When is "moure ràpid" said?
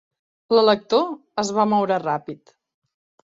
1.75-2.55